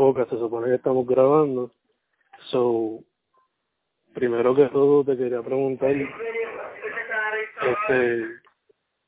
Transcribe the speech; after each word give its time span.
Ok, 0.00 0.28
se 0.30 0.38
supone 0.38 0.68
que 0.68 0.76
estamos 0.76 1.04
grabando. 1.08 1.72
So, 2.52 3.00
primero 4.14 4.54
que 4.54 4.66
todo 4.66 5.02
te 5.02 5.16
quería 5.16 5.42
preguntar, 5.42 5.90
este, 5.90 6.06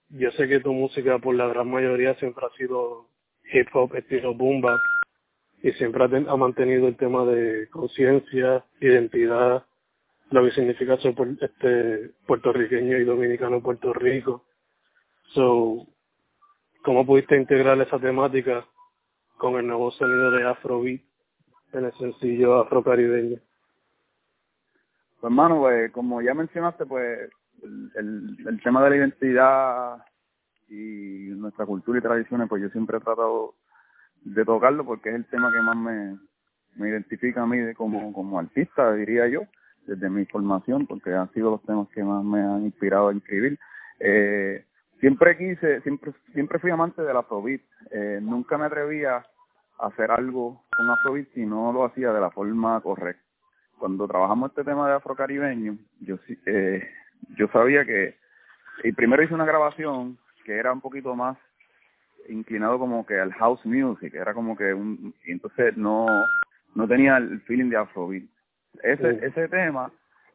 yo 0.08 0.32
sé 0.32 0.48
que 0.48 0.58
tu 0.58 0.72
música 0.72 1.20
por 1.20 1.36
la 1.36 1.46
gran 1.46 1.70
mayoría 1.70 2.16
siempre 2.16 2.44
ha 2.44 2.50
sido 2.56 3.06
hip 3.52 3.68
hop 3.72 3.94
estilo 3.94 4.34
boom 4.34 4.62
bap 4.62 4.80
y 5.62 5.70
siempre 5.74 6.02
ha, 6.02 6.06
ha 6.06 6.36
mantenido 6.36 6.88
el 6.88 6.96
tema 6.96 7.24
de 7.24 7.68
conciencia, 7.68 8.64
identidad, 8.80 9.64
lo 10.32 10.44
que 10.44 10.50
significa 10.50 10.96
ser 10.96 11.14
este 11.40 12.10
puertorriqueño 12.26 12.98
y 12.98 13.04
dominicano 13.04 13.58
en 13.58 13.62
Puerto 13.62 13.92
Rico. 13.92 14.44
So, 15.34 15.86
¿cómo 16.82 17.06
pudiste 17.06 17.36
integrar 17.36 17.80
esa 17.80 18.00
temática 18.00 18.66
con 19.40 19.56
el 19.56 19.66
nuevo 19.66 19.90
sonido 19.92 20.30
de 20.32 20.46
Afrobeat 20.46 21.00
en 21.72 21.84
el 21.86 21.92
sencillo 21.94 22.60
afrocaribeño? 22.60 23.38
Pues 25.18 25.30
hermano, 25.30 25.60
pues 25.60 25.90
como 25.92 26.20
ya 26.20 26.34
mencionaste, 26.34 26.84
pues 26.84 27.30
el, 27.62 28.60
tema 28.62 28.84
de 28.84 28.90
la 28.90 28.96
identidad 28.96 30.04
y 30.68 31.32
nuestra 31.36 31.64
cultura 31.64 31.98
y 31.98 32.02
tradiciones, 32.02 32.50
pues 32.50 32.62
yo 32.62 32.68
siempre 32.68 32.98
he 32.98 33.00
tratado 33.00 33.54
de 34.22 34.44
tocarlo 34.44 34.84
porque 34.84 35.08
es 35.08 35.14
el 35.14 35.24
tema 35.24 35.50
que 35.50 35.62
más 35.62 35.76
me, 35.76 36.18
me 36.76 36.90
identifica 36.90 37.42
a 37.42 37.46
mí 37.46 37.72
como, 37.74 38.12
como 38.12 38.38
artista, 38.38 38.92
diría 38.92 39.26
yo, 39.26 39.44
desde 39.86 40.10
mi 40.10 40.26
formación, 40.26 40.86
porque 40.86 41.14
han 41.14 41.32
sido 41.32 41.52
los 41.52 41.62
temas 41.62 41.88
que 41.94 42.04
más 42.04 42.22
me 42.22 42.40
han 42.40 42.64
inspirado 42.66 43.08
a 43.08 43.14
escribir. 43.14 43.58
Eh, 44.00 44.66
siempre 45.00 45.36
quise, 45.36 45.80
siempre, 45.80 46.12
siempre 46.34 46.58
fui 46.58 46.70
amante 46.70 47.02
del 47.02 47.16
afrobeat. 47.16 47.62
Eh, 47.90 48.20
nunca 48.22 48.58
me 48.58 48.66
atrevía 48.66 49.24
hacer 49.80 50.10
algo 50.10 50.62
con 50.76 50.90
afrobeat 50.90 51.28
si 51.34 51.44
no 51.46 51.72
lo 51.72 51.84
hacía 51.84 52.12
de 52.12 52.20
la 52.20 52.30
forma 52.30 52.80
correcta. 52.80 53.22
Cuando 53.78 54.06
trabajamos 54.06 54.50
este 54.50 54.64
tema 54.64 54.88
de 54.88 54.94
afrocaribeño, 54.94 55.78
yo 56.00 56.18
eh, 56.46 56.86
yo 57.36 57.48
sabía 57.48 57.84
que 57.84 58.16
y 58.84 58.92
primero 58.92 59.22
hice 59.22 59.34
una 59.34 59.44
grabación 59.44 60.18
que 60.44 60.56
era 60.56 60.72
un 60.72 60.80
poquito 60.80 61.14
más 61.14 61.36
inclinado 62.28 62.78
como 62.78 63.06
que 63.06 63.18
al 63.18 63.32
house 63.32 63.64
music, 63.64 64.14
era 64.14 64.34
como 64.34 64.56
que 64.56 64.74
un 64.74 65.14
y 65.24 65.32
entonces 65.32 65.76
no 65.76 66.06
no 66.74 66.86
tenía 66.86 67.16
el 67.16 67.40
feeling 67.42 67.70
de 67.70 67.78
afrobeat. 67.78 68.24
Ese 68.82 69.26
ese 69.26 69.48
tema 69.48 69.90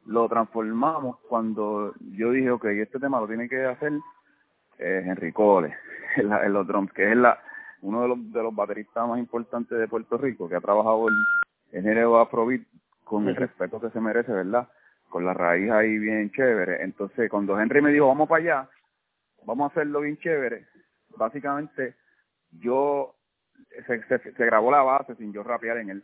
lo 0.08 0.28
transformamos 0.28 1.18
cuando 1.30 1.94
yo 2.12 2.32
dije, 2.32 2.50
ok, 2.52 2.66
este 2.66 3.00
tema 3.00 3.20
lo 3.20 3.28
tiene 3.28 3.48
que 3.48 3.64
hacer 3.64 3.94
eh, 4.80 5.04
Henry 5.06 5.32
Cole 5.32 5.76
en, 6.16 6.32
en, 6.32 6.54
los 6.54 6.68
drums, 6.68 6.92
que 6.94 7.12
es 7.12 7.18
la 7.18 7.40
uno 7.82 8.02
de 8.02 8.08
los 8.08 8.32
de 8.32 8.44
los 8.44 8.56
bateristas 8.56 9.08
más 9.08 9.20
importantes 9.20 9.78
de 9.78 9.88
Puerto 9.88 10.18
Rico, 10.18 10.50
que 10.50 10.56
ha 10.56 10.62
trabajado 10.62 11.08
el, 11.08 11.16
el 11.72 11.84
género 11.84 12.20
afrobeat 12.20 12.62
con 13.04 13.28
el 13.28 13.36
respeto 13.36 13.80
que 13.80 13.90
se 13.92 14.02
merece, 14.02 14.32
¿verdad? 14.32 14.68
Con 15.10 15.26
la 15.26 15.34
raíz 15.34 15.70
ahí 15.72 15.98
bien 15.98 16.32
chévere. 16.32 16.84
Entonces, 16.84 17.30
cuando 17.30 17.60
Henry 17.60 17.82
me 17.82 17.92
dijo, 17.92 18.08
vamos 18.08 18.28
para 18.28 18.42
allá, 18.44 18.70
vamos 19.46 19.70
a 19.70 19.72
hacerlo 19.72 20.02
bien 20.02 20.18
chévere, 20.18 20.66
básicamente 21.16 21.96
yo, 22.52 23.16
se, 23.86 24.04
se, 24.04 24.20
se 24.20 24.46
grabó 24.46 24.72
la 24.72 24.82
base 24.82 25.16
sin 25.16 25.32
yo 25.32 25.44
rapear 25.44 25.78
en 25.78 25.90
él. 25.92 26.04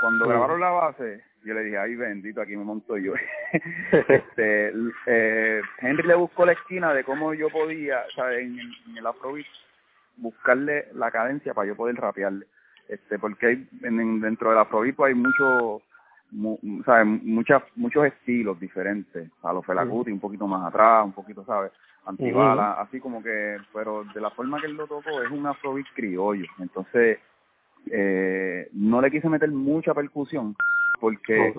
Cuando 0.00 0.26
grabaron 0.26 0.60
la 0.60 0.70
base, 0.70 1.22
yo 1.44 1.54
le 1.54 1.62
dije, 1.62 1.78
ay 1.78 1.94
bendito, 1.94 2.40
aquí 2.40 2.56
me 2.56 2.64
monto 2.64 2.96
yo. 2.98 3.14
este, 4.08 4.72
eh, 5.06 5.62
Henry 5.78 6.06
le 6.06 6.14
buscó 6.14 6.44
la 6.44 6.52
esquina 6.52 6.92
de 6.92 7.04
cómo 7.04 7.34
yo 7.34 7.48
podía, 7.50 8.04
o 8.08 8.10
sea, 8.10 8.32
en, 8.32 8.58
en 8.58 8.96
el 8.96 9.06
afrobeat, 9.06 9.46
buscarle 10.16 10.86
la 10.94 11.10
cadencia 11.10 11.54
para 11.54 11.68
yo 11.68 11.76
poder 11.76 11.96
rapearle. 11.96 12.46
Este, 12.88 13.18
porque 13.18 13.46
hay, 13.46 13.68
en, 13.82 14.20
dentro 14.20 14.50
del 14.50 14.58
afrobeat 14.58 14.96
pues, 14.96 15.08
hay 15.08 15.14
mucho, 15.18 15.82
mu, 16.30 16.58
¿sabes? 16.84 17.06
Muchas, 17.06 17.62
muchos 17.76 18.06
estilos 18.06 18.58
diferentes. 18.60 19.30
A 19.42 19.52
los 19.52 19.64
Felacuti, 19.64 20.10
un 20.10 20.20
poquito 20.20 20.46
más 20.46 20.66
atrás, 20.66 21.04
un 21.04 21.12
poquito, 21.12 21.44
¿sabes? 21.44 21.72
Antibala, 22.04 22.80
así 22.80 22.98
como 22.98 23.22
que, 23.22 23.58
pero 23.72 24.04
de 24.12 24.20
la 24.20 24.30
forma 24.30 24.60
que 24.60 24.66
él 24.66 24.74
lo 24.74 24.86
tocó 24.88 25.22
es 25.22 25.30
un 25.30 25.46
afrobeat 25.46 25.86
criollo. 25.94 26.46
Entonces, 26.58 27.18
eh, 27.90 28.68
no 28.72 29.00
le 29.00 29.10
quise 29.10 29.28
meter 29.28 29.50
mucha 29.50 29.94
percusión 29.94 30.56
porque 31.00 31.54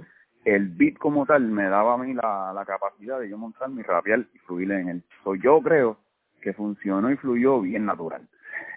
el 0.45 0.67
beat 0.69 0.97
como 0.97 1.25
tal 1.25 1.43
me 1.43 1.67
daba 1.69 1.93
a 1.93 1.97
mí 1.97 2.13
la, 2.13 2.51
la 2.53 2.65
capacidad 2.65 3.19
de 3.19 3.29
yo 3.29 3.37
montar 3.37 3.69
mi 3.69 3.81
rapear 3.81 4.25
y 4.33 4.37
fluir 4.39 4.71
en 4.71 4.89
él. 4.89 5.03
So, 5.23 5.35
yo 5.35 5.61
creo 5.61 5.97
que 6.41 6.53
funcionó 6.53 7.09
y 7.09 7.17
fluyó 7.17 7.61
bien 7.61 7.85
natural 7.85 8.27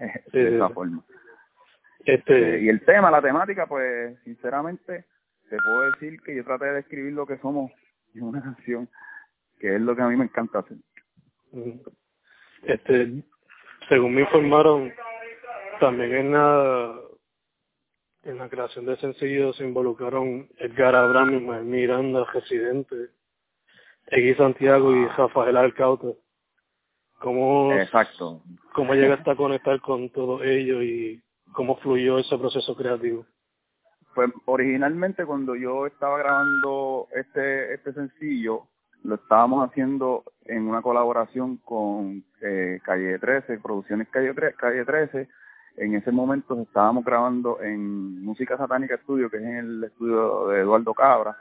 sí, 0.32 0.38
de 0.38 0.56
esa 0.56 0.68
sí. 0.68 0.74
forma. 0.74 1.04
Este, 2.04 2.56
Eh, 2.56 2.60
y 2.62 2.68
el 2.68 2.84
tema, 2.84 3.10
la 3.10 3.20
temática, 3.20 3.66
pues 3.66 4.18
sinceramente 4.24 5.06
te 5.50 5.56
puedo 5.56 5.90
decir 5.92 6.20
que 6.22 6.36
yo 6.36 6.44
traté 6.44 6.66
de 6.66 6.80
escribir 6.80 7.12
lo 7.12 7.26
que 7.26 7.38
somos 7.38 7.72
en 8.14 8.22
una 8.24 8.42
canción, 8.42 8.88
que 9.58 9.74
es 9.74 9.80
lo 9.80 9.96
que 9.96 10.02
a 10.02 10.08
mí 10.08 10.16
me 10.16 10.24
encanta 10.24 10.60
hacer. 10.60 10.78
este, 12.62 13.22
según 13.88 14.14
me 14.14 14.22
informaron, 14.22 14.92
también 15.80 16.14
en 16.14 16.32
la 16.32 17.00
en 18.22 18.38
la 18.38 18.48
creación 18.48 18.86
de 18.86 18.96
sencillos 18.96 19.56
se 19.56 19.64
involucraron 19.64 20.48
Edgar 20.58 20.96
Abraham, 20.96 21.34
Ismael 21.34 21.64
Miranda, 21.64 22.24
Residente, 22.32 23.10
X 24.08 24.36
Santiago 24.36 24.94
y 24.96 25.06
Rafael 25.06 25.56
Alcaute. 25.56 26.16
¿Cómo, 27.18 27.72
Exacto. 27.72 28.42
¿Cómo 28.74 28.94
llegaste 28.94 29.30
a 29.30 29.36
conectar 29.36 29.80
con 29.80 30.10
todo 30.10 30.42
ello 30.42 30.82
y 30.82 31.22
cómo 31.52 31.76
fluyó 31.76 32.18
ese 32.18 32.36
proceso 32.36 32.76
creativo? 32.76 33.24
Pues 34.14 34.30
originalmente 34.44 35.24
cuando 35.24 35.56
yo 35.56 35.86
estaba 35.86 36.18
grabando 36.18 37.08
este 37.14 37.74
este 37.74 37.92
sencillo, 37.92 38.68
lo 39.02 39.16
estábamos 39.16 39.68
haciendo 39.68 40.24
en 40.44 40.68
una 40.68 40.82
colaboración 40.82 41.58
con 41.58 42.24
eh, 42.42 42.80
Calle 42.84 43.18
13, 43.18 43.58
Producciones 43.58 44.08
Calle, 44.08 44.34
13, 44.34 44.56
Calle 44.56 44.84
13. 44.84 45.28
En 45.78 45.94
ese 45.94 46.10
momento 46.10 46.58
estábamos 46.60 47.04
grabando 47.04 47.60
en 47.60 48.22
Música 48.22 48.56
Satánica 48.56 48.96
Studio, 48.98 49.28
que 49.28 49.36
es 49.36 49.42
en 49.42 49.56
el 49.56 49.84
estudio 49.84 50.48
de 50.48 50.60
Eduardo 50.60 50.94
Cabra, 50.94 51.36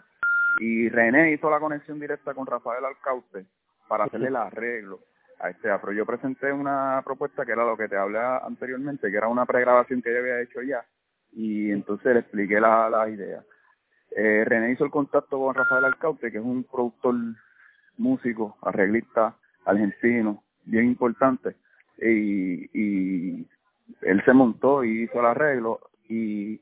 y 0.59 0.89
René 0.89 1.31
hizo 1.31 1.49
la 1.49 1.59
conexión 1.59 1.99
directa 1.99 2.33
con 2.33 2.45
Rafael 2.45 2.83
Alcaute 2.83 3.45
para 3.87 4.05
hacerle 4.05 4.27
el 4.27 4.35
arreglo 4.35 4.99
este 5.43 5.69
afro. 5.69 5.91
Yo 5.91 6.05
presenté 6.05 6.51
una 6.51 7.01
propuesta 7.03 7.45
que 7.45 7.51
era 7.51 7.65
lo 7.65 7.77
que 7.77 7.87
te 7.87 7.97
hablé 7.97 8.19
anteriormente, 8.19 9.11
que 9.11 9.17
era 9.17 9.27
una 9.27 9.45
pregrabación 9.45 10.01
que 10.01 10.13
yo 10.13 10.19
había 10.19 10.41
hecho 10.41 10.61
ya, 10.61 10.85
y 11.33 11.71
entonces 11.71 12.13
le 12.13 12.19
expliqué 12.21 12.59
las 12.59 12.91
la 12.91 13.09
ideas. 13.09 13.45
Eh, 14.11 14.43
René 14.45 14.71
hizo 14.71 14.85
el 14.85 14.91
contacto 14.91 15.37
con 15.37 15.53
Rafael 15.53 15.85
Alcaute, 15.85 16.31
que 16.31 16.37
es 16.37 16.43
un 16.43 16.63
productor 16.63 17.15
músico, 17.97 18.57
arreglista 18.61 19.35
argentino, 19.65 20.43
bien 20.63 20.85
importante, 20.85 21.55
y, 21.97 22.69
y 22.73 23.47
él 24.01 24.23
se 24.23 24.33
montó 24.33 24.83
y 24.83 25.03
hizo 25.03 25.19
el 25.19 25.25
arreglo, 25.25 25.79
y 26.07 26.61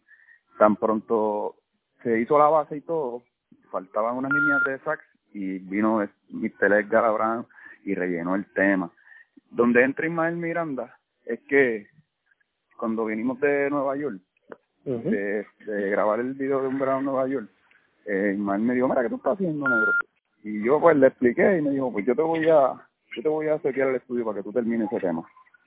tan 0.57 0.75
pronto 0.75 1.55
se 2.01 2.19
hizo 2.19 2.37
la 2.37 2.49
base 2.49 2.77
y 2.77 2.81
todo, 2.81 3.23
faltaban 3.71 4.15
unas 4.15 4.31
líneas 4.31 4.63
de 4.65 4.79
sax, 4.79 5.03
y 5.33 5.59
vino 5.59 6.07
Mr. 6.29 6.73
Edgar 6.73 7.05
Abraham 7.05 7.45
y 7.83 7.95
rellenó 7.95 8.35
el 8.35 8.45
tema. 8.53 8.91
Donde 9.49 9.83
entra 9.83 10.07
Ismael 10.07 10.35
Miranda 10.35 10.97
es 11.25 11.39
que 11.41 11.87
cuando 12.77 13.05
vinimos 13.05 13.39
de 13.39 13.69
Nueva 13.69 13.95
York, 13.95 14.19
uh 14.85 14.91
-huh. 14.91 15.03
de, 15.03 15.45
de, 15.65 15.89
grabar 15.89 16.19
el 16.19 16.33
video 16.33 16.61
de 16.61 16.67
un 16.67 16.79
verano 16.79 16.99
en 16.99 17.05
Nueva 17.05 17.27
York, 17.27 17.49
eh, 18.05 18.31
Ismael 18.33 18.61
me 18.61 18.73
dijo, 18.73 18.87
mira, 18.87 19.03
¿qué 19.03 19.09
tú 19.09 19.15
estás 19.15 19.33
haciendo, 19.33 19.67
negro? 19.67 19.91
Y 20.43 20.63
yo 20.63 20.79
pues 20.81 20.97
le 20.97 21.07
expliqué 21.07 21.57
y 21.57 21.61
me 21.61 21.71
dijo, 21.71 21.91
pues 21.91 22.05
yo 22.05 22.15
te 22.15 22.21
voy 22.21 22.49
a, 22.49 22.73
yo 23.15 23.21
te 23.21 23.29
voy 23.29 23.47
a 23.47 23.59
setear 23.59 23.89
el 23.89 23.95
estudio 23.95 24.25
para 24.25 24.37
que 24.37 24.43
tú 24.43 24.51
termines 24.51 24.91
ese 24.91 24.99
tema. 24.99 25.23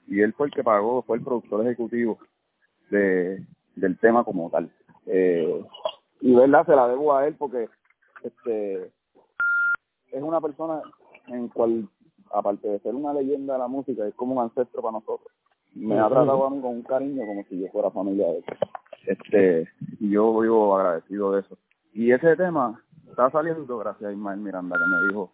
Y 0.07 0.21
él 0.21 0.33
fue 0.35 0.49
el 0.49 0.53
que 0.53 0.63
pagó, 0.63 1.03
fue 1.03 1.17
el 1.17 1.25
productor 1.25 1.65
ejecutivo 1.65 2.19
de, 2.91 3.43
del 3.75 3.99
tema 3.99 4.23
como 4.25 4.51
tal. 4.51 4.71
Eh, 5.07 5.65
y 6.21 6.35
verdad, 6.35 6.67
se 6.67 6.77
la 6.77 6.89
debo 6.89 7.15
a 7.15 7.27
él 7.27 7.35
porque 7.39 7.69
este 8.23 8.91
es 10.13 10.23
una 10.23 10.41
persona 10.41 10.83
en 11.29 11.49
cual, 11.49 11.89
aparte 12.37 12.69
de 12.69 12.79
ser 12.81 12.95
una 12.95 13.13
leyenda 13.13 13.55
de 13.55 13.59
la 13.61 13.69
música, 13.69 14.07
es 14.07 14.15
como 14.15 14.35
un 14.35 14.43
ancestro 14.43 14.83
para 14.83 14.93
nosotros. 14.93 15.33
Me 15.75 15.99
ha 15.99 16.09
tratado 16.09 16.47
a 16.47 16.51
mí 16.51 16.61
con 16.61 16.71
un 16.71 16.83
cariño 16.83 17.25
como 17.27 17.45
si 17.45 17.59
yo 17.61 17.69
fuera 17.69 17.91
familia 17.91 18.27
de 18.29 18.39
él. 18.39 18.45
Este, 19.07 19.69
y 20.01 20.11
yo 20.11 20.39
vivo 20.41 20.77
agradecido 20.77 21.33
de 21.33 21.41
eso. 21.41 21.59
Y 21.93 22.13
ese 22.13 22.37
tema 22.37 22.83
está 23.09 23.31
saliendo 23.31 23.79
gracias 23.79 24.11
a 24.11 24.13
Ismael 24.13 24.41
Miranda 24.41 24.77
que 24.77 24.85
me 24.85 25.09
dijo, 25.09 25.33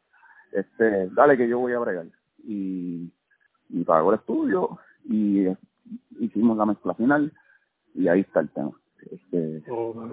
este, 0.52 1.08
dale 1.10 1.36
que 1.36 1.48
yo 1.48 1.58
voy 1.58 1.72
a 1.72 1.78
bregar. 1.78 2.06
Y, 2.44 3.12
y 3.68 3.84
pagó 3.84 4.12
el 4.12 4.18
estudio 4.18 4.78
y 5.04 5.46
hicimos 6.20 6.56
la 6.56 6.66
mezcla 6.66 6.94
final 6.94 7.32
y 7.94 8.08
ahí 8.08 8.20
está 8.20 8.40
el 8.40 8.50
tema. 8.50 8.72
Este, 9.10 9.62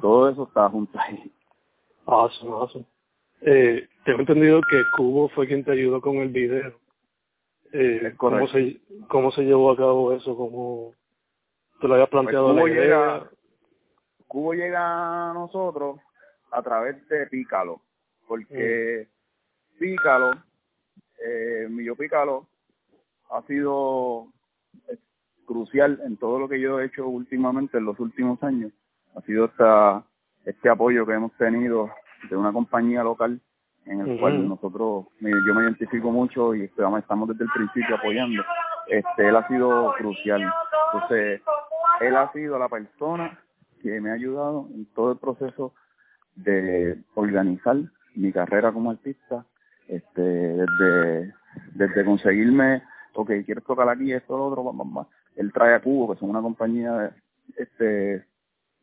Todo 0.01 0.29
eso 0.29 0.43
está 0.43 0.69
junto 0.69 0.97
ahí. 0.99 1.31
Awesome, 2.05 2.51
awesome. 2.51 2.85
Eh, 3.41 3.87
tengo 4.09 4.21
entendido 4.21 4.61
que 4.61 4.83
Cubo 4.97 5.29
fue 5.29 5.45
quien 5.45 5.63
te 5.63 5.71
ayudó 5.71 6.01
con 6.01 6.17
el 6.17 6.29
video. 6.29 6.73
Eh, 7.71 8.13
¿cómo, 8.17 8.47
se, 8.47 8.81
¿Cómo 9.07 9.31
se 9.31 9.43
llevó 9.43 9.71
a 9.71 9.77
cabo 9.77 10.13
eso? 10.13 10.35
¿Cómo 10.35 10.95
te 11.79 11.87
lo 11.87 11.93
habías 11.93 12.09
pues 12.09 12.23
planteado 12.23 12.49
Cubo 12.55 12.67
Llega, 12.67 13.29
Cubo 14.27 14.53
llega 14.53 15.29
a 15.29 15.33
nosotros 15.33 15.99
a 16.51 16.63
través 16.63 17.07
de 17.07 17.27
Pícalo, 17.27 17.81
porque 18.27 19.07
mm. 19.07 19.79
Pícalo, 19.79 20.31
eh, 21.23 21.67
Millo 21.69 21.95
Pícalo, 21.95 22.47
ha 23.29 23.43
sido 23.43 24.27
crucial 25.45 26.01
en 26.03 26.17
todo 26.17 26.39
lo 26.39 26.49
que 26.49 26.59
yo 26.59 26.79
he 26.79 26.85
hecho 26.85 27.07
últimamente 27.07 27.77
en 27.77 27.85
los 27.85 27.99
últimos 27.99 28.41
años. 28.41 28.71
Ha 29.15 29.21
sido 29.21 29.45
esta, 29.45 30.03
este 30.45 30.67
apoyo 30.67 31.05
que 31.05 31.13
hemos 31.13 31.31
tenido 31.37 31.91
de 32.27 32.35
una 32.35 32.51
compañía 32.51 33.03
local 33.03 33.39
en 33.85 34.01
el 34.01 34.19
cual 34.19 34.47
nosotros, 34.47 35.05
yo 35.19 35.53
me 35.53 35.63
identifico 35.63 36.11
mucho 36.11 36.53
y 36.53 36.63
estamos 36.63 37.29
desde 37.29 37.43
el 37.43 37.49
principio 37.51 37.95
apoyando. 37.95 38.43
Este, 38.87 39.27
él 39.27 39.35
ha 39.35 39.47
sido 39.47 39.93
crucial. 39.97 40.41
Entonces, 40.93 41.41
él 42.01 42.15
ha 42.15 42.31
sido 42.31 42.57
la 42.57 42.69
persona 42.69 43.39
que 43.81 43.99
me 44.01 44.11
ha 44.11 44.13
ayudado 44.13 44.67
en 44.73 44.85
todo 44.93 45.11
el 45.13 45.17
proceso 45.17 45.73
de 46.35 46.97
organizar 47.15 47.77
mi 48.15 48.31
carrera 48.31 48.71
como 48.71 48.91
artista, 48.91 49.45
este, 49.87 50.21
desde, 50.21 51.33
desde 51.73 52.05
conseguirme, 52.05 52.83
ok, 53.13 53.31
quieres 53.45 53.63
tocar 53.63 53.89
aquí, 53.89 54.11
esto, 54.13 54.37
lo 54.37 54.47
otro, 54.47 54.63
vamos, 54.63 55.07
él 55.35 55.51
trae 55.53 55.73
a 55.73 55.81
Cubo, 55.81 56.13
que 56.13 56.19
son 56.19 56.29
una 56.29 56.41
compañía 56.41 57.15
este 57.57 58.25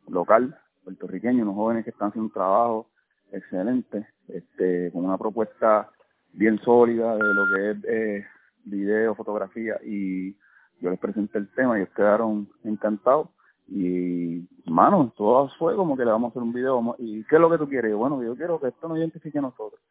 local, 0.07 0.57
puertorriqueño, 0.83 1.43
unos 1.43 1.55
jóvenes 1.55 1.83
que 1.83 1.91
están 1.91 2.09
haciendo 2.09 2.27
un 2.27 2.33
trabajo 2.33 2.87
excelente, 3.31 4.07
este, 4.27 4.91
con 4.91 5.05
una 5.05 5.17
propuesta 5.17 5.89
bien 6.33 6.59
sólida 6.59 7.15
de 7.15 7.33
lo 7.33 7.45
que 7.53 7.71
es 7.71 7.77
eh, 7.87 8.25
video, 8.65 9.15
fotografía, 9.15 9.79
y 9.83 10.33
yo 10.79 10.89
les 10.89 10.99
presenté 10.99 11.39
el 11.39 11.49
tema 11.53 11.77
y 11.77 11.81
ellos 11.81 11.93
quedaron 11.95 12.49
encantados. 12.63 13.29
Y, 13.67 14.47
mano, 14.65 15.13
todo 15.17 15.49
fue 15.57 15.75
como 15.75 15.97
que 15.97 16.05
le 16.05 16.11
vamos 16.11 16.29
a 16.29 16.31
hacer 16.31 16.41
un 16.41 16.53
video. 16.53 16.95
¿Y 16.99 17.23
qué 17.25 17.35
es 17.35 17.41
lo 17.41 17.49
que 17.49 17.57
tú 17.57 17.67
quieres? 17.67 17.93
bueno, 17.95 18.23
yo 18.23 18.35
quiero 18.35 18.59
que 18.59 18.69
esto 18.69 18.87
nos 18.87 18.97
identifique 18.97 19.39
a 19.39 19.41
nosotros. 19.41 19.81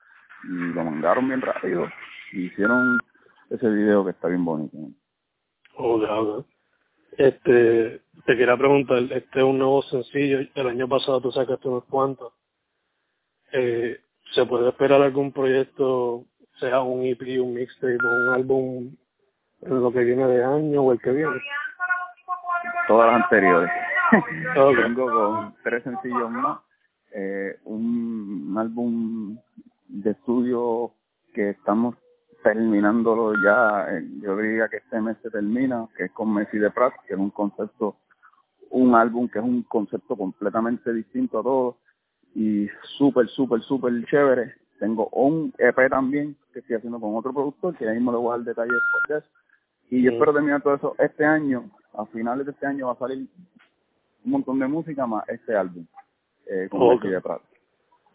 Y 0.44 0.72
lo 0.72 0.84
mandaron 0.84 1.28
bien 1.28 1.42
rápido 1.42 1.86
y 2.32 2.46
hicieron 2.46 2.98
ese 3.50 3.68
video 3.68 4.04
que 4.04 4.12
está 4.12 4.28
bien 4.28 4.44
bonito. 4.44 4.76
Oh, 5.76 6.44
este, 7.18 8.02
te 8.26 8.36
quería 8.36 8.56
preguntar, 8.56 8.98
este 8.98 9.38
es 9.38 9.44
un 9.44 9.58
nuevo 9.58 9.82
sencillo, 9.82 10.38
el 10.54 10.66
año 10.66 10.88
pasado 10.88 11.20
tú 11.20 11.32
sacaste 11.32 11.68
unos 11.68 11.84
cuantos. 11.84 12.32
Eh, 13.52 14.00
¿Se 14.34 14.44
puede 14.44 14.68
esperar 14.68 15.00
algún 15.02 15.32
proyecto, 15.32 16.24
sea 16.58 16.80
un 16.80 17.04
EP, 17.04 17.40
un 17.40 17.54
mixtape 17.54 17.98
o 18.04 18.08
un 18.08 18.34
álbum 18.34 18.96
en 19.62 19.80
lo 19.80 19.92
que 19.92 20.04
viene 20.04 20.26
de 20.26 20.44
año 20.44 20.82
o 20.82 20.92
el 20.92 21.00
que 21.00 21.12
viene? 21.12 21.40
Todas 22.88 23.12
las 23.12 23.22
anteriores. 23.22 23.70
Vengo 24.76 25.10
con 25.10 25.54
tres 25.62 25.82
sencillos 25.84 26.30
más, 26.30 26.60
eh, 27.12 27.58
un 27.64 28.54
álbum 28.58 29.38
de 29.88 30.10
estudio 30.10 30.92
que 31.32 31.50
estamos 31.50 31.96
terminándolo 32.42 33.34
ya, 33.42 33.86
eh, 33.90 34.04
yo 34.22 34.36
diría 34.36 34.68
que 34.68 34.76
este 34.76 35.00
mes 35.00 35.16
se 35.22 35.30
termina, 35.30 35.88
que 35.96 36.04
es 36.04 36.12
con 36.12 36.32
Messi 36.32 36.58
de 36.58 36.70
Prat, 36.70 36.92
que 37.06 37.14
es 37.14 37.18
un 37.18 37.30
concepto, 37.30 37.96
un 38.70 38.94
álbum 38.94 39.28
que 39.28 39.38
es 39.38 39.44
un 39.44 39.62
concepto 39.64 40.16
completamente 40.16 40.92
distinto 40.92 41.40
a 41.40 41.42
todo 41.42 41.78
y 42.36 42.68
súper, 42.98 43.28
súper, 43.28 43.62
súper 43.62 44.04
chévere. 44.04 44.54
Tengo 44.78 45.08
un 45.12 45.54
EP 45.56 45.88
también 45.88 46.36
que 46.52 46.58
estoy 46.58 46.76
haciendo 46.76 47.00
con 47.00 47.16
otro 47.16 47.32
productor, 47.32 47.74
que 47.76 47.88
ahí 47.88 47.94
mismo 47.94 48.12
le 48.12 48.18
voy 48.18 48.28
a 48.28 48.36
dar 48.36 48.44
detalles 48.44 48.82
por 48.92 49.16
eso. 49.16 49.26
Y 49.88 50.02
yo 50.02 50.10
espero 50.12 50.34
terminar 50.34 50.60
todo 50.60 50.74
eso 50.74 50.94
este 50.98 51.24
año, 51.24 51.70
a 51.94 52.04
finales 52.06 52.44
de 52.44 52.52
este 52.52 52.66
año 52.66 52.88
va 52.88 52.92
a 52.92 52.98
salir 52.98 53.26
un 54.24 54.30
montón 54.30 54.58
de 54.58 54.66
música 54.66 55.06
más 55.06 55.26
este 55.30 55.56
álbum, 55.56 55.86
eh, 56.46 56.68
con 56.70 56.86
Messi 56.88 57.08
de 57.08 57.22
Prat. 57.22 57.40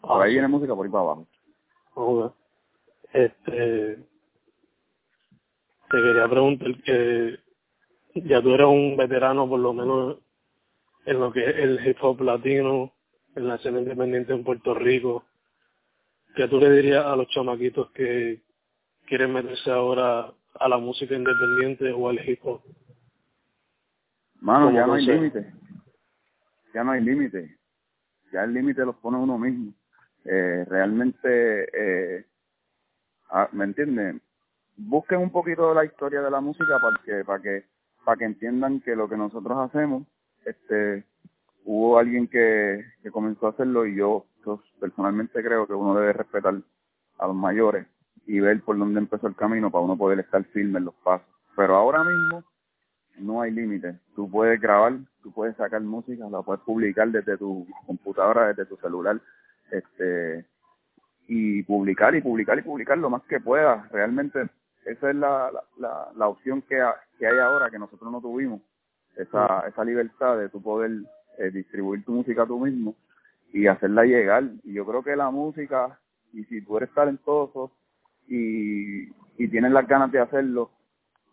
Por 0.00 0.22
ahí 0.22 0.30
ah, 0.30 0.32
viene 0.34 0.48
música 0.48 0.76
por 0.76 0.86
ahí 0.86 0.92
para 0.92 1.02
abajo. 1.02 2.34
Este, 3.12 3.96
te 5.90 5.96
quería 5.98 6.28
preguntar 6.28 6.80
que 6.84 7.40
ya 8.14 8.40
tú 8.40 8.54
eres 8.54 8.66
un 8.68 8.96
veterano 8.96 9.48
por 9.48 9.58
lo 9.58 9.72
menos 9.72 10.18
en 11.06 11.18
lo 11.18 11.32
que 11.32 11.44
es 11.44 11.56
el 11.56 11.84
hip 11.84 11.96
hop 12.02 12.20
latino, 12.20 12.92
en 13.34 13.48
la 13.48 13.56
escena 13.56 13.80
independiente 13.80 14.32
en 14.32 14.44
Puerto 14.44 14.74
Rico. 14.74 15.24
¿Qué 16.34 16.48
tú 16.48 16.58
le 16.58 16.70
dirías 16.70 17.04
a 17.04 17.16
los 17.16 17.28
chamaquitos 17.28 17.90
que 17.92 18.42
quieren 19.06 19.32
meterse 19.32 19.70
ahora 19.70 20.32
a 20.54 20.68
la 20.68 20.78
música 20.78 21.14
independiente 21.14 21.92
o 21.92 22.08
al 22.08 22.28
hip 22.28 22.40
hop? 22.44 22.62
Mano, 24.40 24.72
ya 24.72 24.86
no 24.86 24.94
hay 24.94 25.06
límite. 25.06 25.52
Ya 26.74 26.84
no 26.84 26.92
hay 26.92 27.02
límite. 27.02 27.58
Ya 28.32 28.44
el 28.44 28.54
límite 28.54 28.84
lo 28.84 28.98
pone 28.98 29.18
uno 29.18 29.38
mismo. 29.38 29.74
Eh, 30.24 30.64
realmente, 30.68 31.68
eh, 32.18 32.26
ah, 33.30 33.48
¿me 33.52 33.64
entiendes? 33.64 34.22
busquen 34.76 35.20
un 35.20 35.30
poquito 35.30 35.68
de 35.68 35.74
la 35.74 35.84
historia 35.84 36.22
de 36.22 36.30
la 36.30 36.40
música 36.40 36.78
para 36.80 37.00
que, 37.04 37.24
para 37.24 37.42
que, 37.42 37.64
para 38.04 38.16
que 38.18 38.24
entiendan 38.24 38.80
que 38.80 38.96
lo 38.96 39.08
que 39.08 39.16
nosotros 39.16 39.58
hacemos, 39.58 40.06
este, 40.44 41.04
hubo 41.64 41.98
alguien 41.98 42.28
que, 42.28 42.84
que 43.02 43.10
comenzó 43.10 43.46
a 43.46 43.50
hacerlo 43.50 43.86
y 43.86 43.96
yo, 43.96 44.26
personalmente 44.80 45.42
creo 45.42 45.66
que 45.66 45.74
uno 45.74 45.94
debe 45.94 46.12
respetar 46.12 46.54
a 47.18 47.26
los 47.26 47.36
mayores 47.36 47.86
y 48.26 48.40
ver 48.40 48.60
por 48.62 48.78
dónde 48.78 49.00
empezó 49.00 49.26
el 49.26 49.36
camino 49.36 49.70
para 49.70 49.84
uno 49.84 49.96
poder 49.96 50.20
estar 50.20 50.44
firme 50.46 50.78
en 50.78 50.86
los 50.86 50.94
pasos. 50.96 51.26
Pero 51.56 51.76
ahora 51.76 52.02
mismo 52.04 52.44
no 53.18 53.42
hay 53.42 53.50
límites. 53.50 53.96
Tú 54.14 54.30
puedes 54.30 54.60
grabar, 54.60 54.94
tú 55.22 55.32
puedes 55.32 55.56
sacar 55.56 55.80
música, 55.82 56.28
la 56.30 56.42
puedes 56.42 56.62
publicar 56.62 57.08
desde 57.08 57.36
tu 57.36 57.66
computadora, 57.86 58.48
desde 58.48 58.66
tu 58.66 58.76
celular, 58.76 59.20
este 59.70 60.46
y 61.28 61.62
publicar 61.62 62.14
y 62.14 62.20
publicar 62.20 62.58
y 62.58 62.62
publicar 62.62 62.98
lo 62.98 63.10
más 63.10 63.22
que 63.22 63.40
puedas. 63.40 63.90
Realmente 63.90 64.48
esa 64.84 65.10
es 65.10 65.16
la, 65.16 65.50
la, 65.78 66.08
la, 66.16 66.28
opción 66.28 66.62
que, 66.62 66.82
que 67.18 67.26
hay 67.26 67.38
ahora 67.38 67.70
que 67.70 67.78
nosotros 67.78 68.10
no 68.10 68.20
tuvimos, 68.20 68.60
esa, 69.16 69.60
esa 69.68 69.84
libertad 69.84 70.36
de 70.38 70.48
tu 70.48 70.60
poder 70.60 70.90
eh, 71.38 71.50
distribuir 71.50 72.04
tu 72.04 72.12
música 72.12 72.46
tú 72.46 72.58
mismo 72.58 72.94
y 73.52 73.66
hacerla 73.66 74.04
llegar. 74.04 74.44
Y 74.64 74.74
yo 74.74 74.86
creo 74.86 75.02
que 75.02 75.16
la 75.16 75.30
música, 75.30 75.98
y 76.32 76.44
si 76.44 76.62
tú 76.62 76.76
eres 76.76 76.90
talentoso 76.94 77.72
y, 78.28 79.08
y 79.36 79.48
tienes 79.48 79.72
las 79.72 79.86
ganas 79.86 80.10
de 80.12 80.20
hacerlo, 80.20 80.70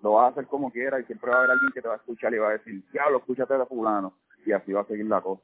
lo 0.02 0.14
vas 0.14 0.26
a 0.26 0.32
hacer 0.32 0.48
como 0.48 0.72
quieras 0.72 1.02
y 1.02 1.06
siempre 1.06 1.30
va 1.30 1.38
a 1.38 1.40
haber 1.40 1.52
alguien 1.52 1.72
que 1.74 1.82
te 1.82 1.88
va 1.88 1.96
a 1.96 1.98
escuchar 1.98 2.34
y 2.34 2.38
va 2.38 2.50
a 2.50 2.54
decir, 2.54 2.82
ya 2.94 3.10
lo 3.10 3.18
escúchate 3.18 3.58
de 3.58 3.66
fulano 3.66 4.14
y 4.46 4.52
así 4.52 4.72
va 4.72 4.82
a 4.82 4.86
seguir 4.86 5.06
la 5.06 5.22
cosa. 5.22 5.44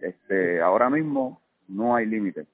Este, 0.00 0.60
ahora 0.60 0.90
mismo 0.90 1.40
no 1.68 1.94
hay 1.94 2.06
límites. 2.06 2.46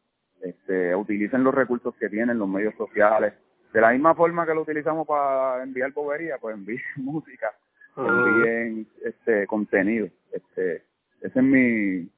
Este, 0.42 0.94
utilicen 0.94 1.44
los 1.44 1.54
recursos 1.54 1.94
que 1.96 2.08
tienen 2.08 2.38
los 2.38 2.48
medios 2.48 2.74
sociales, 2.76 3.34
de 3.72 3.80
la 3.80 3.90
misma 3.92 4.14
forma 4.14 4.46
que 4.46 4.54
lo 4.54 4.62
utilizamos 4.62 5.06
para 5.06 5.62
enviar 5.62 5.92
bobería, 5.92 6.38
pues 6.38 6.56
envíen 6.56 6.80
música, 6.96 7.52
envíen 7.96 8.86
este 9.04 9.46
contenido. 9.46 10.08
Este, 10.32 10.84
ese 11.20 11.38
es 11.38 11.44
mi, 11.44 12.08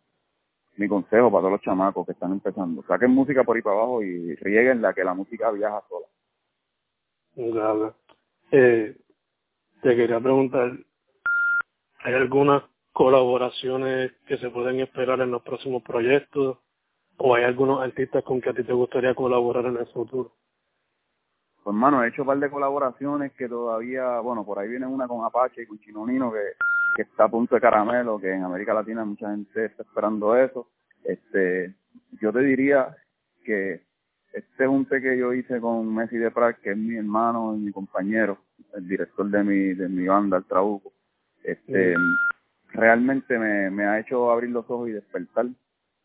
mi 0.76 0.88
consejo 0.88 1.30
para 1.30 1.42
todos 1.42 1.52
los 1.52 1.60
chamacos 1.62 2.06
que 2.06 2.12
están 2.12 2.32
empezando. 2.32 2.82
Saquen 2.84 3.10
música 3.10 3.44
por 3.44 3.56
ahí 3.56 3.62
para 3.62 3.76
abajo 3.76 4.02
y 4.02 4.36
la 4.36 4.92
que 4.94 5.04
la 5.04 5.14
música 5.14 5.50
viaja 5.50 5.82
sola. 5.88 6.06
Claro. 7.34 7.94
Eh, 8.50 8.96
te 9.82 9.96
quería 9.96 10.20
preguntar, 10.20 10.72
¿hay 12.00 12.14
algunas 12.14 12.62
colaboraciones 12.92 14.12
que 14.26 14.38
se 14.38 14.50
pueden 14.50 14.80
esperar 14.80 15.20
en 15.20 15.30
los 15.30 15.42
próximos 15.42 15.82
proyectos? 15.82 16.58
¿O 17.16 17.34
hay 17.34 17.44
algunos 17.44 17.80
artistas 17.80 18.24
con 18.24 18.40
que 18.40 18.50
a 18.50 18.54
ti 18.54 18.64
te 18.64 18.72
gustaría 18.72 19.14
colaborar 19.14 19.66
en 19.66 19.76
el 19.76 19.86
futuro? 19.86 20.32
Pues, 21.62 21.74
hermano, 21.74 22.02
he 22.02 22.08
hecho 22.08 22.22
un 22.22 22.28
par 22.28 22.38
de 22.38 22.50
colaboraciones 22.50 23.32
que 23.32 23.48
todavía, 23.48 24.18
bueno, 24.20 24.44
por 24.44 24.58
ahí 24.58 24.68
viene 24.68 24.86
una 24.86 25.06
con 25.06 25.24
Apache 25.24 25.62
y 25.62 25.66
con 25.66 25.78
Chinonino 25.78 26.32
que, 26.32 26.40
que 26.94 27.02
está 27.02 27.24
a 27.24 27.30
punto 27.30 27.54
de 27.54 27.60
caramelo, 27.60 28.18
que 28.18 28.32
en 28.32 28.42
América 28.42 28.74
Latina 28.74 29.04
mucha 29.04 29.30
gente 29.30 29.66
está 29.66 29.82
esperando 29.82 30.36
eso. 30.36 30.68
Este, 31.04 31.74
yo 32.20 32.32
te 32.32 32.40
diría 32.40 32.96
que 33.44 33.82
este 34.32 34.66
junte 34.66 35.00
que 35.00 35.18
yo 35.18 35.32
hice 35.32 35.60
con 35.60 35.94
Messi 35.94 36.16
de 36.16 36.30
Prague, 36.30 36.58
que 36.62 36.70
es 36.72 36.76
mi 36.76 36.96
hermano 36.96 37.54
y 37.54 37.60
mi 37.60 37.72
compañero, 37.72 38.38
el 38.74 38.88
director 38.88 39.28
de 39.28 39.44
mi, 39.44 39.74
de 39.74 39.88
mi 39.88 40.06
banda, 40.06 40.38
el 40.38 40.44
Trabuco, 40.44 40.92
este, 41.42 41.94
realmente 42.72 43.38
me, 43.38 43.70
me 43.70 43.84
ha 43.84 43.98
hecho 43.98 44.30
abrir 44.30 44.50
los 44.50 44.64
ojos 44.70 44.88
y 44.88 44.92
despertar 44.92 45.46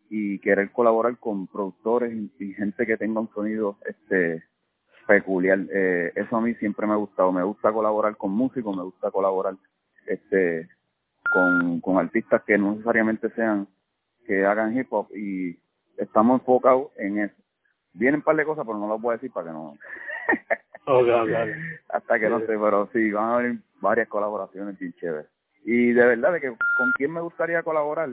y 0.10 0.39
querer 0.39 0.72
colaborar 0.72 1.17
con 1.17 1.48
productores 1.48 2.13
y, 2.39 2.53
gente 2.53 2.86
que 2.86 2.98
tenga 2.98 3.20
un 3.20 3.29
sonido 3.34 3.77
este 3.86 4.44
peculiar. 5.06 5.60
Eh, 5.72 6.12
eso 6.15 6.38
a 6.38 6.41
mí 6.41 6.53
siempre 6.56 6.88
me 6.88 6.94
ha 6.94 6.98
gustado. 6.98 7.32
Me 7.32 7.44
gusta 7.44 7.72
colaborar 7.72 8.17
con 8.17 8.32
músicos, 8.32 8.75
me 8.75 8.84
gusta 8.84 9.12
colaborar 9.12 9.56
este 10.06 10.70
con, 11.34 11.81
con 11.81 11.98
artistas 11.98 12.41
que 12.43 12.57
no 12.57 12.72
necesariamente 12.72 13.29
sean 13.31 13.67
que 14.25 14.46
hagan 14.46 14.77
hip 14.77 14.88
hop 14.91 15.07
y 15.15 15.57
estamos 15.98 16.41
enfocados 16.41 16.91
en 16.98 17.19
eso. 17.19 17.36
Vienen 17.93 18.19
un 18.19 18.24
par 18.24 18.36
de 18.36 18.46
cosas, 18.46 18.65
pero 18.65 18.77
no 18.77 18.88
las 18.89 19.01
voy 19.01 19.12
a 19.12 19.17
decir 19.17 19.31
para 19.31 19.48
que 19.48 19.53
no. 19.53 19.77
Hasta 21.89 22.19
que 22.19 22.29
no 22.29 22.39
sé, 22.39 22.48
pero 22.48 22.89
sí, 22.93 23.12
van 23.12 23.25
a 23.25 23.36
haber 23.36 23.55
varias 23.81 24.07
colaboraciones 24.07 24.77
bien 24.79 24.93
chéveres. 24.93 25.27
Y 25.65 25.91
de 25.91 26.05
verdad, 26.05 26.34
de 26.34 26.41
que 26.41 26.48
con 26.48 26.91
quién 26.96 27.12
me 27.12 27.22
gustaría 27.22 27.62
colaborar, 27.63 28.10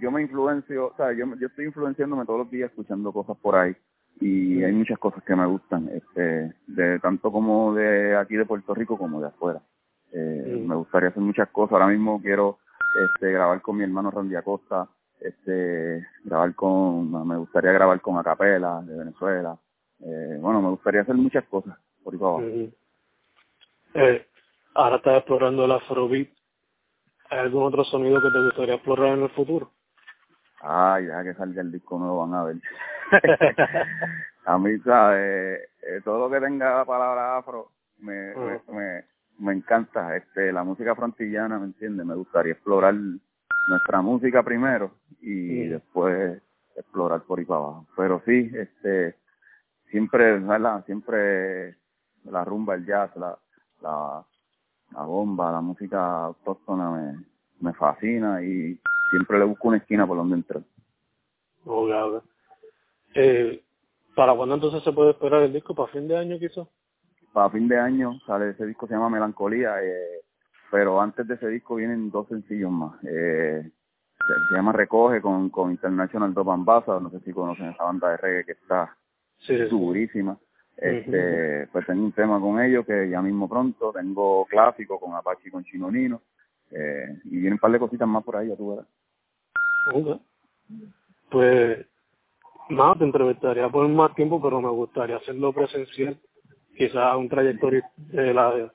yo 0.00 0.10
me 0.10 0.22
influencio, 0.22 0.88
o 0.88 0.96
sea, 0.96 1.12
yo, 1.12 1.26
yo 1.38 1.46
estoy 1.46 1.66
influenciándome 1.66 2.26
todos 2.26 2.40
los 2.40 2.50
días 2.50 2.70
escuchando 2.70 3.12
cosas 3.12 3.36
por 3.38 3.56
ahí 3.56 3.74
y 4.20 4.62
hay 4.62 4.72
muchas 4.72 4.98
cosas 4.98 5.22
que 5.24 5.34
me 5.34 5.46
gustan, 5.46 5.88
este, 5.88 6.54
de 6.66 6.98
tanto 7.00 7.32
como 7.32 7.74
de 7.74 8.16
aquí 8.16 8.36
de 8.36 8.44
Puerto 8.44 8.74
Rico 8.74 8.98
como 8.98 9.20
de 9.20 9.28
afuera. 9.28 9.60
Eh, 10.12 10.64
Me 10.66 10.74
gustaría 10.74 11.08
hacer 11.08 11.22
muchas 11.22 11.48
cosas. 11.50 11.72
Ahora 11.74 11.86
mismo 11.86 12.20
quiero 12.20 12.58
este, 13.14 13.32
grabar 13.32 13.60
con 13.62 13.76
mi 13.76 13.84
hermano 13.84 14.10
Randy 14.10 14.36
Acosta, 14.36 14.88
este, 15.20 16.06
grabar 16.24 16.54
con, 16.54 17.26
me 17.26 17.36
gustaría 17.36 17.72
grabar 17.72 18.00
con 18.00 18.18
Acapela 18.18 18.82
de 18.82 18.96
Venezuela. 18.96 19.56
Eh, 20.00 20.38
bueno, 20.40 20.60
me 20.60 20.68
gustaría 20.70 21.02
hacer 21.02 21.14
muchas 21.14 21.44
cosas 21.44 21.78
por 22.02 22.14
ahí 22.14 22.72
eh, 23.94 24.26
ahora 24.74 24.96
estás 24.96 25.18
explorando 25.18 25.64
el 25.64 25.72
afrobeat. 25.72 26.28
¿Hay 27.30 27.38
algún 27.38 27.64
otro 27.64 27.84
sonido 27.84 28.20
que 28.20 28.30
te 28.30 28.44
gustaría 28.44 28.74
explorar 28.74 29.18
en 29.18 29.24
el 29.24 29.30
futuro? 29.30 29.70
Ay, 30.60 31.06
ya 31.06 31.22
que 31.22 31.34
salga 31.34 31.62
el 31.62 31.72
disco 31.72 31.98
nuevo, 31.98 32.26
van 32.26 32.34
a 32.34 32.44
ver. 32.44 32.56
a 34.46 34.58
mí, 34.58 34.78
¿sabes? 34.78 35.60
Eh, 35.82 36.00
todo 36.04 36.28
lo 36.28 36.30
que 36.30 36.44
tenga 36.44 36.78
la 36.78 36.84
palabra 36.84 37.38
afro 37.38 37.70
me, 37.98 38.34
me, 38.34 38.60
me, 38.68 39.04
encanta. 39.50 40.16
este 40.16 40.52
La 40.52 40.62
música 40.62 40.94
frontillana, 40.94 41.58
¿me 41.58 41.66
entiendes? 41.66 42.06
Me 42.06 42.14
gustaría 42.14 42.52
explorar 42.52 42.94
nuestra 43.68 44.00
música 44.00 44.42
primero 44.42 44.92
y 45.20 45.66
después 45.66 46.40
explorar 46.76 47.22
por 47.22 47.38
ahí 47.38 47.44
para 47.44 47.60
abajo. 47.60 47.86
Pero 47.96 48.22
sí, 48.24 48.50
este 48.54 49.16
siempre, 49.90 50.38
¿verdad? 50.38 50.84
Siempre 50.86 51.76
la 52.24 52.44
rumba, 52.44 52.74
el 52.74 52.86
jazz, 52.86 53.14
la, 53.16 53.36
la, 53.82 54.24
la 54.92 55.02
bomba, 55.02 55.52
la 55.52 55.60
música 55.60 56.26
autóctona 56.26 56.90
me, 56.90 57.24
me 57.60 57.72
fascina 57.74 58.42
y 58.42 58.78
siempre 59.10 59.38
le 59.38 59.44
busco 59.44 59.68
una 59.68 59.78
esquina 59.78 60.06
por 60.06 60.16
donde 60.16 60.36
entrar. 60.36 60.62
Oh, 61.64 61.88
eh, 63.14 63.62
¿Para 64.14 64.34
cuándo 64.34 64.54
entonces 64.54 64.82
se 64.82 64.92
puede 64.92 65.10
esperar 65.10 65.42
el 65.42 65.52
disco? 65.52 65.74
¿Para 65.74 65.92
fin 65.92 66.08
de 66.08 66.16
año 66.16 66.38
quizás? 66.38 66.66
Para 67.32 67.50
fin 67.50 67.68
de 67.68 67.78
año 67.78 68.18
sale 68.26 68.50
ese 68.50 68.66
disco, 68.66 68.86
se 68.86 68.94
llama 68.94 69.10
Melancolía, 69.10 69.82
eh, 69.82 70.20
pero 70.70 71.00
antes 71.00 71.26
de 71.26 71.34
ese 71.34 71.48
disco 71.48 71.76
vienen 71.76 72.10
dos 72.10 72.28
sencillos 72.28 72.70
más. 72.70 72.92
Eh, 73.04 73.70
se, 74.48 74.54
llama 74.54 74.72
Recoge 74.72 75.20
con, 75.20 75.50
con 75.50 75.70
International 75.70 76.34
Top 76.34 76.50
Ambassador, 76.50 77.02
no 77.02 77.10
sé 77.10 77.20
si 77.20 77.32
conocen 77.32 77.70
esa 77.70 77.84
banda 77.84 78.10
de 78.10 78.16
reggae 78.18 78.44
que 78.44 78.52
está 78.52 78.96
sí, 79.38 79.56
durísima. 79.56 80.38
Este, 80.76 81.68
pues 81.70 81.86
tengo 81.86 82.04
un 82.04 82.12
tema 82.12 82.40
con 82.40 82.60
ellos 82.60 82.84
que 82.84 83.08
ya 83.08 83.22
mismo 83.22 83.48
pronto, 83.48 83.92
tengo 83.92 84.46
clásico 84.46 84.98
con 84.98 85.14
Apache 85.14 85.48
y 85.48 85.50
con 85.50 85.64
Chinonino, 85.64 86.22
eh, 86.70 87.20
y 87.24 87.30
vienen 87.30 87.54
un 87.54 87.58
par 87.58 87.70
de 87.70 87.78
cositas 87.78 88.08
más 88.08 88.24
por 88.24 88.36
ahí, 88.36 88.48
ya 88.48 88.56
tú 88.56 88.70
verás. 88.70 88.86
Pues 91.30 91.86
nada, 92.70 92.94
te 92.96 93.04
entrevistaría 93.04 93.68
por 93.68 93.86
más 93.88 94.14
tiempo, 94.14 94.40
pero 94.40 94.60
me 94.60 94.70
gustaría 94.70 95.16
hacerlo 95.16 95.52
presencial, 95.52 96.18
quizás 96.76 97.16
un 97.16 97.28
trayectoria 97.28 97.90
de 97.96 98.34
la 98.34 98.72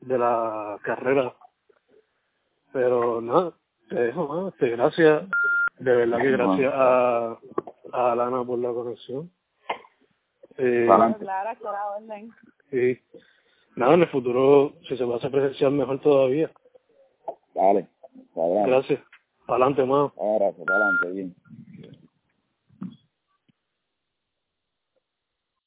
de 0.00 0.18
la 0.18 0.78
carrera. 0.82 1.34
Pero 2.72 3.20
nada, 3.20 3.52
te 3.88 3.94
dejo, 3.96 4.48
este, 4.48 4.70
gracias, 4.70 5.22
de 5.78 5.96
verdad 5.96 6.18
que 6.18 6.30
gracias 6.32 6.72
a, 6.74 7.38
a 7.92 8.12
Alana 8.12 8.44
por 8.44 8.58
la 8.58 8.72
conexión. 8.72 9.30
Eh, 10.58 10.86
Sí. 12.70 12.98
Nada, 13.76 13.94
en 13.94 14.02
el 14.02 14.08
futuro, 14.08 14.74
si 14.88 14.96
se 14.96 15.04
va 15.04 15.14
a 15.14 15.18
hacer 15.18 15.30
presencial, 15.30 15.72
mejor 15.72 16.00
todavía. 16.00 16.50
Dale. 17.54 17.88
Gracias. 18.66 19.00
Adelante, 19.46 19.84
más. 19.84 20.12
Gracias, 20.16 20.68
adelante, 20.68 21.10
bien. 21.10 21.34